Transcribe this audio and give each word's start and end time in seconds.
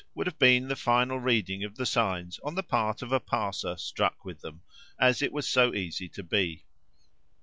would 0.15 0.25
have 0.25 0.39
been 0.39 0.67
the 0.67 0.75
final 0.75 1.19
reading 1.19 1.63
of 1.63 1.75
the 1.75 1.85
signs 1.85 2.39
on 2.43 2.55
the 2.55 2.63
part 2.63 3.03
of 3.03 3.11
a 3.11 3.19
passer 3.19 3.77
struck 3.77 4.25
with 4.25 4.41
them, 4.41 4.63
as 4.99 5.21
it 5.21 5.31
was 5.31 5.47
so 5.47 5.75
easy 5.75 6.09
to 6.09 6.23
be. 6.23 6.65